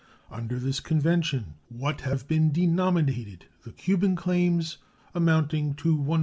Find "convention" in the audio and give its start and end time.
0.79-1.57